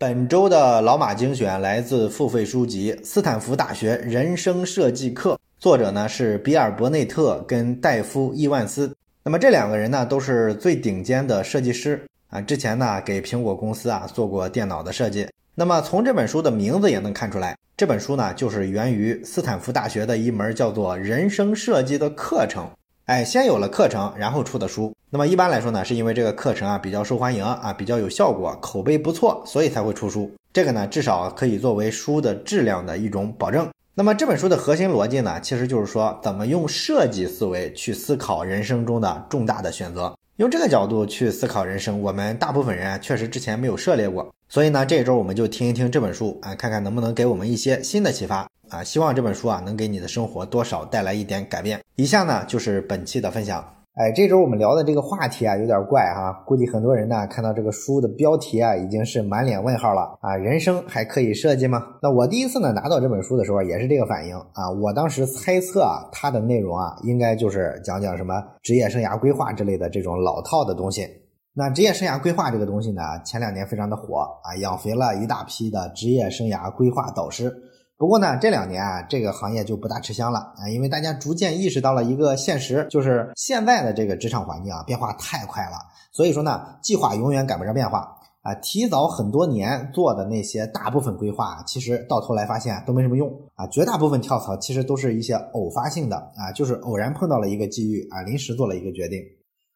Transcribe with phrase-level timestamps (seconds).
[0.00, 8.94] 本周的老马精选来自付费书籍《斯坦福大学人生设计课》，作者呢是比尔·伯内特跟戴夫·伊万斯。
[9.24, 12.00] 那么这两个人呢都是最顶尖的设计师
[12.30, 15.26] 啊，之前呢给苹果公司啊做过电脑的设计。
[15.56, 22.70] 那么从这本书的名字也能看出来，这本书呢就是源于斯坦福大学的一门叫做人生设计的课程。
[23.08, 24.94] 哎，先有了课程，然后出的书。
[25.08, 30.30] 那么一般来说呢，是因为这个课程啊比较受欢迎啊，比较有效果，口碑不错，所以才会出书。
[30.52, 33.66] 这个呢，至少可以作为书的质量的一种保证。
[33.94, 40.14] 那么这本书的核心逻辑呢，其实就是说怎么用设计思维去思考人生中的重大的选择。
[40.36, 44.30] 用这个角度去思考人生，我们大部分人啊确实之前没有涉猎过。
[44.50, 48.46] 所以呢，这一周我们就听一听这本书啊，看看能不能给我们一些新的启发。
[48.70, 51.80] 啊，希望这本书啊能给你的生活多少带来一点改变。
[51.96, 53.64] 以下呢就是本期的分享。
[53.94, 60.36] 哎，这周我们聊的这个话题啊有点怪哈，估计很多人呢看到这个书的标题啊已经是满脸问号了啊。
[60.36, 61.82] 人生还可以设计吗？
[62.00, 64.70] 那我第一次呢拿到这本书的时候也是这个反应啊。
[64.80, 71.08] 我当时猜测啊它的内容啊应该就是讲讲什么职业生涯规划之类的这种老套的东西。
[71.52, 77.52] 那职业生涯规划这个东西呢，前两年非常的火啊，养肥了一大批的职业生涯规划导师。
[77.98, 85.72] 不过呢，这两年啊，这个行业就不大吃香了啊，因为大家逐渐意识到了一个现实，就是现在的这个职场环境啊，变化太快了。
[86.12, 88.54] 所以说呢，计划永远赶不上变化啊。
[88.62, 93.66] 提早很多年做的那些大部分规划，其实到头来发现都没什么用啊。
[93.66, 99.20] 绝大部分跳槽其实都是一些偶发性的啊，就是偶然碰到了一个机遇啊，临时做了一个决定。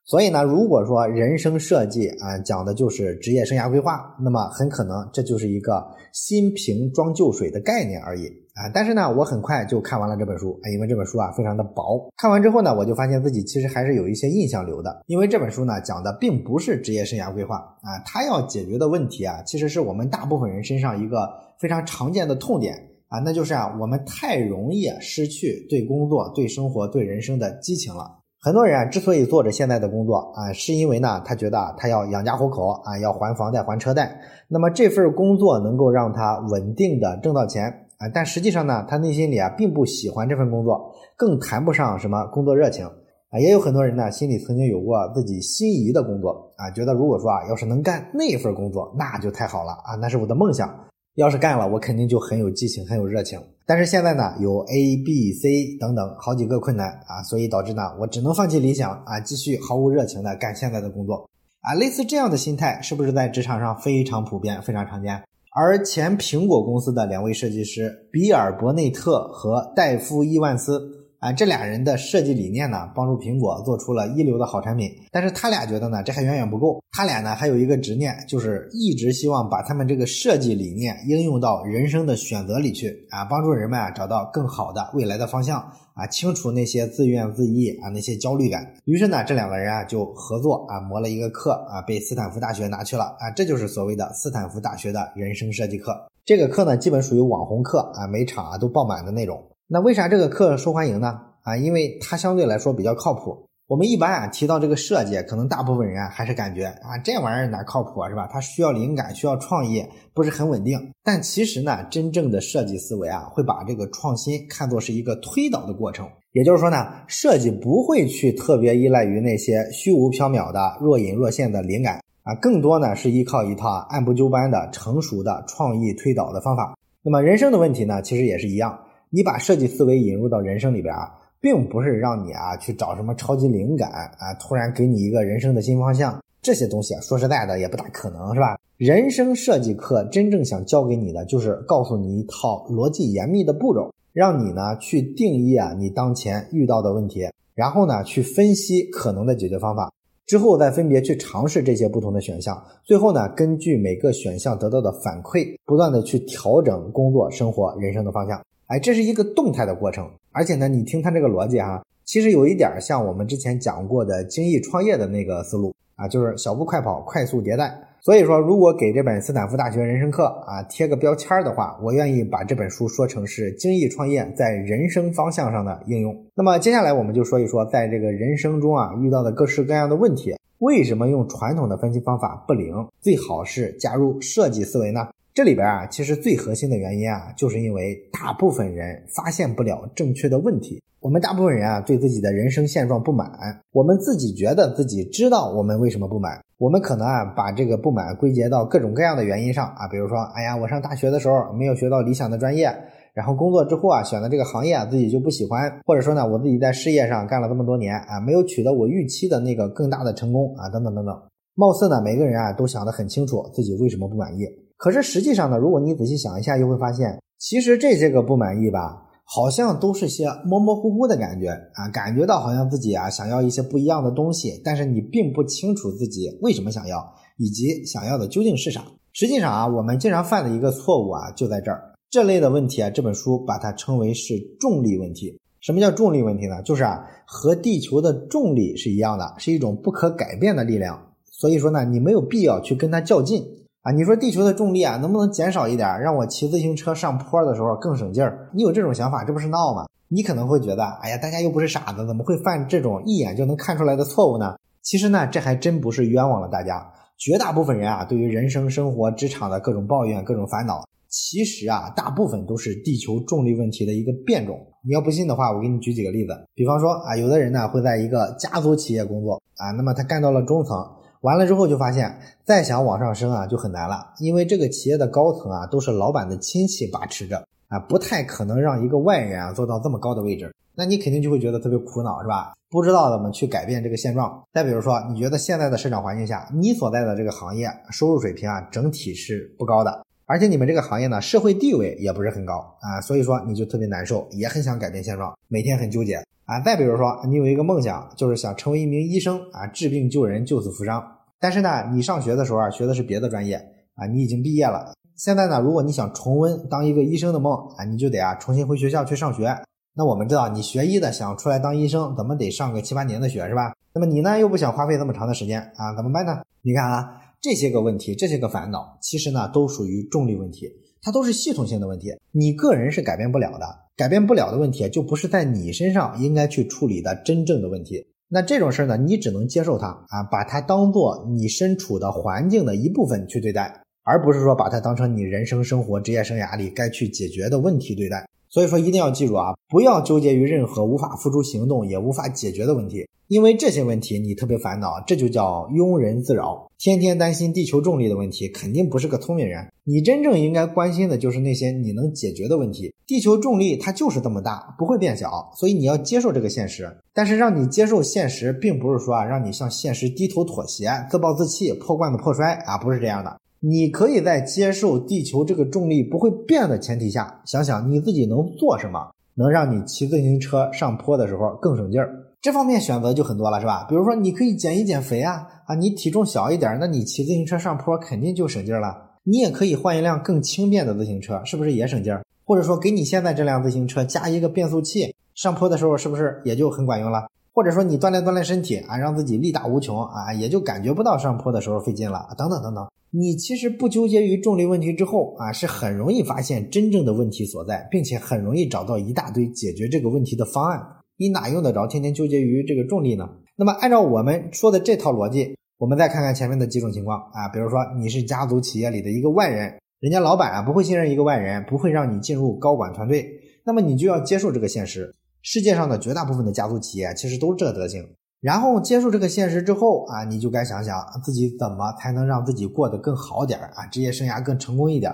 [0.04, 8.68] 所以呢，如果说人生设计啊讲的就是职业生涯规划，那么很可能这就是一个新瓶装旧水的概念而已啊。
[8.74, 12.10] 但是呢，我很快就看完了这本书啊，因为这本书啊非常的薄。
[12.16, 21.30] 看完之后呢，我就发现自己其实还是有一些印象流的，因为这本书呢讲的并不是职业生涯规划啊，它要解决的问题啊，其实是我们大部分人身上一个
[21.60, 22.74] 非常常见的痛点
[23.06, 28.18] 啊，那就是啊，我们太容易失去对工作、对生活、对人生的激情了。
[28.44, 34.20] 很多人啊，之所以做着现在的工作啊，是因为呢，他觉得他要养家糊口啊，要还房贷还车贷。
[34.48, 42.84] 那么这份工作能够让他稳定的挣到钱啊，但实际上呢，他内心里啊并不喜欢这份工作，更谈不上什么工作热情
[43.30, 43.38] 啊。
[43.38, 50.68] 也有很多人呢，心里曾经有过自己心仪的工作啊，觉得如果说啊，要是能干那份工作，那就太好了啊，那是我的梦想。
[51.16, 53.38] 要是干了，我肯定就很有激情，很有热情。
[53.66, 61.28] 但是现在呢，有 A、B、C 等等好几个困难啊，所以导致呢，我只能放弃理想啊，继续毫无热情的干现在的工作
[61.60, 61.74] 啊。
[61.74, 65.22] 类似这样的心态，是不是在职场上非常普遍、非常常见？
[65.54, 71.01] 而前苹果公司的两位设计师比尔·伯内特和戴夫·伊万斯。
[71.22, 74.90] 啊，这俩人的设计理念呢，帮助苹果做出了一流的好产品。
[75.12, 76.82] 但是他俩觉得呢，这还远远不够。
[76.90, 85.60] 他俩呢，还有一个执念，就是一直希望把他们这个设计理念应用到人生的选择里去啊，帮助人们啊找到更好的未来的方向
[85.94, 88.74] 啊，清除那些自怨自艾啊那些焦虑感。
[88.86, 95.96] 于是呢，这两个人啊就合作啊磨了一个课啊，被斯坦福大学拿去了啊，这就是所谓的斯坦福大学的人生设计课。
[96.24, 99.40] 这个课呢，基本属于网红课啊，每场啊都爆满的那种。
[99.74, 101.18] 那为啥这个课受欢迎呢？
[101.44, 103.48] 啊，因为它相对来说比较靠谱。
[103.66, 108.28] 我们一般啊提到这个设计，可能大部分人啊还是感觉啊这玩意儿哪靠谱啊，是吧？
[108.30, 110.78] 它需要灵感，需要创意，不是很稳定。
[111.02, 116.06] 但其实呢，真正的设计思维啊，会把这个创新看作是一个推导的过程。
[116.32, 126.76] 也就是说呢，设计不会去特别依赖于那些虚无缥缈的若隐若现的灵感啊，更多呢是依靠一套按部就班的成熟的创意推导的方法。
[127.02, 128.78] 那么人生的问题呢，其实也是一样。
[129.14, 138.56] 你把设计思维引入到人生里边啊，并不是让你啊去找什么超级灵感啊，突然给你一个人生的新方向，这些东西啊，说实在的也不大可能，是吧？
[138.78, 149.92] 人生设计课真正想教给你的，就是告诉你一套逻辑严密的步骤，让你呢去定义啊你当前遇到的问题，然后呢去分析可能的解决方法，
[150.24, 158.40] 之后再分别去尝试这些不同的选项，最后呢根据每个选项得到的反馈，不断的去调整工作、生活、人生的方向。
[158.72, 167.78] 哎，这是一个动态的过程，而且呢，你听他这个逻辑哈，其实有一点像我们之前讲过的精益创业的那个思路啊，就是小步快跑，快速迭代。
[168.00, 176.16] 所以说，如果给这本斯坦福大学人生课啊贴个标签的话，我愿意把这本书说成是精益创业在人生方向上的应用。
[176.34, 182.74] 那么接下来我们就说一说，在这个人生中啊遇到的各式各样的问题，为什么用传统的分析方法不灵？
[183.02, 185.08] 最好是加入设计思维呢？
[185.34, 190.78] 这里边啊，其实最核心的原因啊，就是因为大部分人发现不了正确的问题。
[191.00, 193.26] 我们大部分人啊，对自己的人生现状不满，
[193.72, 202.70] 我们自己觉得自己知道我们为什么不满，我们可能啊，把这个不满归结到各种各样的原因上啊，比如说，哎呀，我上大学的时候没有学到理想的专业，
[203.14, 211.22] 然后工作之后啊，选的这个行业啊，自己就不喜欢，或者说呢，我自己在事业上干了这么多年啊，没有取得我预期的那个更大的成功啊，等等等等，
[211.54, 214.46] 貌似呢，每个人啊都想得很清楚自己为什么不满意，
[214.82, 219.10] 可是实际上呢，如果你仔细想一下，又会发现，其实这些个不满意吧。
[219.24, 226.98] 好像都是些模模糊糊的感觉啊，感觉到好像自己啊想要一些不一样的东西，但是你并不清楚自己为什么想要，
[227.38, 228.84] 以及想要的究竟是啥。
[229.12, 231.80] 实际上啊，我们经常犯的一个错误啊就在这儿。
[232.10, 235.38] 这类的问题啊，这本书把它称为是重力问题。
[235.60, 236.60] 什么叫重力问题呢？
[236.62, 241.00] 就是啊和地球的重力是一样的，是一种不可改变的力量。
[241.30, 243.42] 所以说呢，你没有必要去跟它较劲。
[243.82, 248.48] 啊，你说地球的重力啊，能不能减少一点，让我骑自行车上坡的时候更省劲儿？
[248.54, 249.86] 你有这种想法，这不是闹吗？
[250.06, 254.54] 你可能会觉得，哎呀，大家又不是傻子，怎么会犯这种一眼就能看出来的错误呢？
[254.82, 256.92] 其实呢，这还真不是冤枉了大家。
[257.18, 264.64] 绝大部分人啊，对于人生、生活、职场的各种抱怨、各种烦恼，其实啊，大部分都是地球重力问题的一个变种。
[264.84, 266.32] 你要不信的话，我给你举几个例子。
[266.54, 270.76] 比方说啊，有的人呢会在一个家族企业工作啊，那么他干到了中层。
[271.22, 280.52] 完了之后就发现，再想往上升啊就很难了，因为这个企业的高层啊都是老板的亲戚把持着啊，不太可能让一个外人啊做到这么高的位置。
[280.74, 282.54] 那你肯定就会觉得特别苦恼，是吧？
[282.70, 284.42] 不知道怎么去改变这个现状。
[284.52, 296.22] 再比如说，你觉得现在的市场环境下，你所在的这个行业收入水平啊整体是不高的，而且你们这个行业呢社会地位也不是很高啊，所以说你就特别难受，也很想改变现状，每天很纠结。
[296.44, 301.02] 啊，再比如说，你有一个梦想，就是想成为一名医生啊，治病救人，救死扶伤。
[301.38, 303.54] 但是呢，你上学的时候啊，学的是别的专业
[303.94, 304.92] 啊，你已经毕业了。
[305.16, 309.56] 现在呢，如果你想重温当一个医生的梦啊，你就得啊重新回学校去上学。
[309.94, 313.72] 那我们知道，你学医的想出来当医生，怎么得上个七八年的学是吧？
[313.94, 316.42] 那么你呢，又不想花费那么长的时间啊，怎么办呢？
[316.62, 320.70] 你看啊，这些个问题，这些个烦恼，其实呢，都属于重力问题，
[321.02, 323.66] 它都是系统性的问题，你个人是改变不了的。
[323.94, 328.06] 改变不了的问题，就不是在你身上应该去处理的真正的问题。
[328.28, 338.26] 那这种事儿呢，你只能接受它啊，把它当做你身处的环境的一部分去对待，而不是说把它当成你人生、生活、职业生涯里该去解决的问题对待。
[338.48, 346.70] 所以说，一定要记住啊，不要纠结于任何无法付出行动也无法解决的问题，因为这些问题你特别烦恼，这就叫庸人自扰。
[346.76, 349.66] 天天担心地球重力的问题，肯定不是个聪明人。
[349.84, 352.92] 你真正应该关心的就是那些你能解决的问题。
[353.06, 356.94] 地球重力它就是这么大，不会变小，所以你要接受这个现实。
[357.14, 363.40] 但是让你接受现实，并不是说啊，让你向现实低头妥协、自暴自弃、破罐子破摔啊，不是这样的。
[363.60, 372.26] 你可以在接受地球这个重力不会变的前提下，想想你自己能做什么，能让你骑自行车上坡的时候更省劲儿。
[372.42, 373.86] 这方面选择就很多了，是吧？
[373.88, 379.12] 比如说你可以减一减肥啊，啊，你体重小一点，那你骑自行车上坡肯定就省劲儿了。
[379.22, 382.24] 你也可以换一辆更轻便的自行车，是不是也省劲儿？
[382.44, 387.28] 或者说给你现在这辆自行车加一个变速器，上坡的时候是不是也就很管用了？
[387.52, 392.84] 或者说你锻炼锻炼身体啊，让自己力大无穷啊，也就感觉不到上坡的时候费劲了，等等等等。
[393.12, 400.80] 你其实不纠结于重力问题之后啊，是很容易发现真正的问题所在，并且很容易找到一大堆解决这个问题的方案。
[401.22, 403.30] 你哪用得着天天纠结于这个重力呢？
[403.54, 413.24] 那么按照我们说的这套逻辑，我们再看看前面的几种情况啊，比如说你是家族企业里的一个外人，人家老板啊不会信任一个外人，不会让你进入高管团队，
[413.64, 415.14] 那么你就要接受这个现实。
[415.42, 418.04] 世界上的绝大部分的家族企业其实都是这德行。
[418.40, 425.12] 然后接受这个现实之后啊，你就该想想自己怎么才能让自己过得更好点啊，职业生涯更成功一点。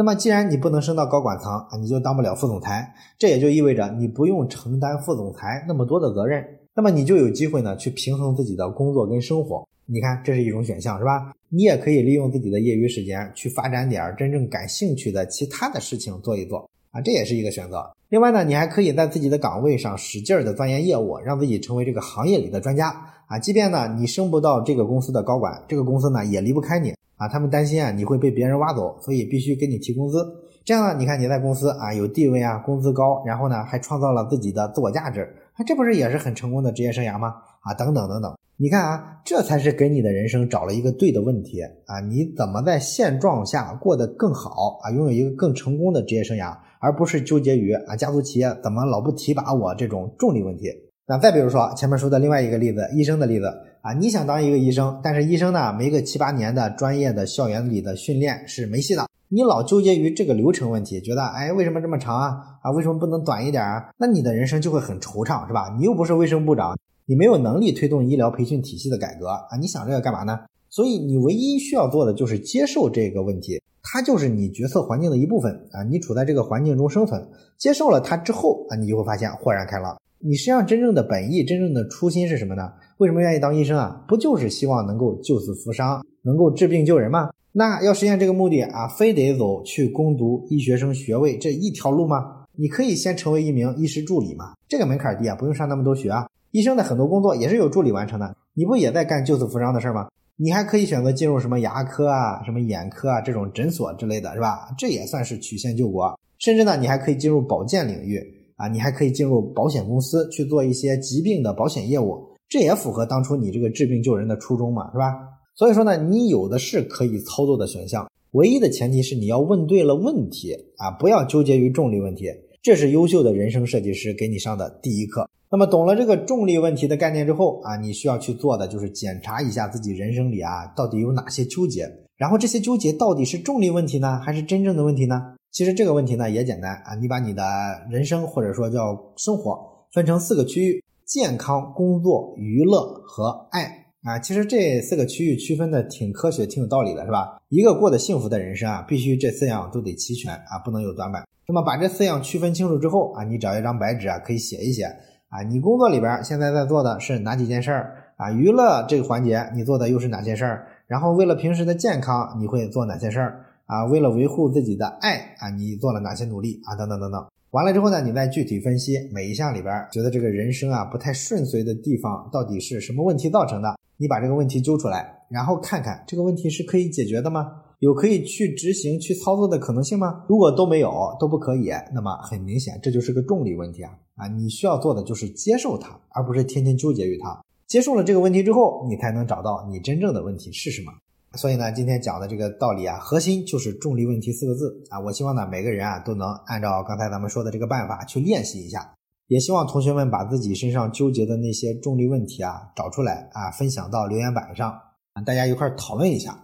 [0.00, 6.42] 那么既然你不能升到高管层啊，你就当不了副总裁，这也就意味着你不用承担副总裁那么多的责任，
[6.74, 9.62] 那么你就有机会呢去平衡自己的工作跟生活。
[9.84, 11.34] 你看这是一种选项是吧？
[11.50, 16.66] 你也可以利用自己的业余时间去发展点真正感兴趣的其他的事情做一做。
[16.92, 17.84] 啊，这也是一个选择。
[18.08, 22.88] 另外呢，你还可以在自己的岗位上使劲儿的钻研业务，让自己成为这个行业里的专家
[23.26, 23.38] 啊。
[23.38, 27.28] 即便呢你升不到这个公司的高管，这个公司呢也离不开你啊。
[27.28, 30.26] 他们担心啊你会被别人挖走，所以必须给你提工资。
[30.64, 35.22] 这样呢，你看你在公司啊有地位啊，工资高，然后呢还创造了自己的自我价值，
[35.54, 37.34] 啊这不是也是很成功的职业生涯吗？
[37.60, 42.00] 啊等等等等，你看啊，这才是给你的人生找了一个对的问题啊。
[42.00, 44.90] 你怎么在现状下过得更好啊？
[44.90, 46.56] 拥有一个更成功的职业生涯？
[46.82, 50.70] 而不是纠结于啊家族企业怎么老不提拔我这种重力问题。
[51.06, 63.90] 那再比如说前面说的另外一个例子，医生的例子啊，你想当一个医生，但是医生呢没个七八年的专业的校园里的训练是没戏的你老纠结于这个流程问题，觉得哎为什么这么长啊啊为什么不能短一点啊？
[63.96, 65.74] 那你的人生就会很惆怅，是吧？
[65.78, 69.56] 你又不是卫生部长，你没有能力推动医疗培训体系的改革啊！
[69.58, 70.40] 你想这个干嘛呢？
[70.68, 75.82] 所以你唯一需要做的就是接受这个问题，它就是你决策环境的一部分啊！
[75.84, 79.96] 你处在这个环境中生存，接受了它之后啊，你就会发现豁然开朗。
[80.22, 82.70] 你实际上真正的本意、真正的初心是什么呢？
[82.98, 84.04] 为什么愿意当医生啊？
[84.06, 87.30] 不就是希望能够救死扶伤，能够治病救人吗？
[87.52, 92.44] 那要实现这个目的啊，非得走去攻读医学生学位这一条路吗？
[92.54, 96.28] 你可以先成为一名医师助理嘛，这个门槛低啊，不用上那么多学啊。
[96.50, 100.08] 医生的很多工作也是由助理完成的，你不也在干救死扶伤的事儿吗？
[100.36, 104.68] 你还可以选择进入什么牙科啊、什么眼科啊这种诊所之类的是吧？
[104.76, 106.14] 这也算是曲线救国。
[106.38, 108.20] 甚至呢，你还可以进入保健领域
[108.60, 115.14] 啊，你还可以进入保险公司去做一些疾病的保险业务，这也符合当初你这个治病救人的初衷嘛，是吧？
[115.54, 122.26] 所以说呢，你有的是可以操作的选项，唯一的前提是你要问对了问题啊，不要纠结于重力问题。
[122.62, 125.26] 这是优秀的人生设计师给你上的第一课。
[125.50, 135.34] 那么懂了这个重力问题的概念之后啊，你需要去做的就是检查一下自己人生里啊到底有哪些纠结，然后这些纠结到底是重力问题呢，还是真正的问题呢？
[135.50, 137.42] 其实这个问题呢也简单啊，你把你的
[137.90, 139.58] 人生或者说叫生活
[139.92, 144.18] 分成四个区域：健康、工作、娱乐和爱啊。
[144.18, 147.40] 其实这四个区域区分的挺科学、挺有道理的，是吧？
[147.48, 151.24] 一个过得幸福的人生啊，必须这四样都得齐全啊，不能有短板。
[151.48, 154.84] 那么把这四样区分清楚之后啊，你找一张白纸啊，可以写一写。
[155.30, 158.30] 啊，你工作里边现在在做的是哪几件事儿啊？
[158.32, 160.66] 娱乐这个环节你做的又是哪些事儿？
[160.86, 163.86] 然后为了平时的健康，你会做哪些事儿啊？
[163.86, 166.74] 为了维护自己的爱啊，你做了哪些努力啊？
[166.74, 167.24] 等等等等。
[167.52, 173.76] 完了之后呢，你再具体分析每一项里边，觉得这个人生啊不太顺遂的地方到底是什么问题造成的？
[173.96, 177.46] 你把这个问题揪出来，然后看看这个问题是可以解决的吗？
[177.80, 180.24] 有可以去执行、去操作的可能性吗？
[180.28, 183.90] 如果都没有，都不可以，那么很明显这就是个重力问题啊！
[184.16, 187.42] 啊，你需要做的就是接受它，而不是天天纠结于它。
[187.66, 190.92] 接受了这个问题之后，你才能找到你真正的问题是什么。
[191.36, 194.98] 所以呢，今天讲的这个道理啊，核心就是重力问题四个字啊。
[194.98, 198.92] 我希望呢，每个人啊都能按照刚才咱们说的这个办法去练习一下，
[199.28, 204.76] 也希望同学们把自己身上纠结的那些重力问题啊找出来啊，分享到留言板上，
[205.24, 206.36] 大家一块讨论一下。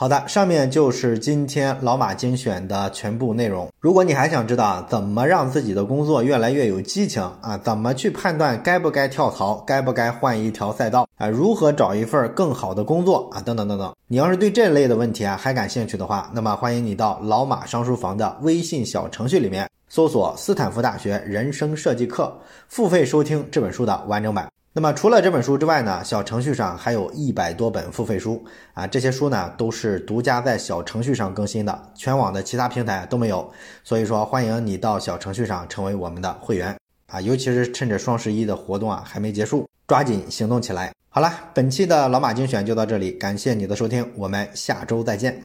[0.00, 3.68] 好的，上面就是今天老马精选的全部内容。
[3.80, 22.32] 如果你还想知道怎么让自己的工作越来越有激情啊，怎么去判断该不该跳槽，该不该换一条赛道啊，如何找一份更好的工作啊，等等等等，你要是对这类的问题啊还感兴趣的话，那么欢迎你到老马商书房的微信小程序里面搜索斯坦福大学人生设计课，
[22.68, 24.48] 付费收听这本书的完整版。
[24.74, 28.44] 那么除了这本书之外呢，小程序上还有一百多本付费书
[28.74, 33.50] 啊，这些书呢都是独家在小程序上更新的，全网的其他平台都没有。
[33.82, 40.92] 所以说，欢迎你到小程序上成为我们的会员啊，尤其是趁着双十一的活动啊还没结束，抓紧行动起来。
[41.08, 45.36] 好了，本期的老马精选就到这里，感谢你的收听，我们下周再见。